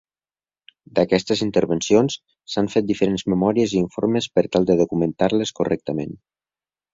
[0.99, 2.17] D'aquestes intervencions
[2.53, 6.19] s'han fet diferents memòries i informes per tal de documentar-les correctament.